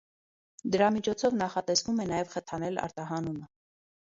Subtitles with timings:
[0.75, 3.47] Դրա միջոցով նախատեսվում է նաև խթանել արտահանումը։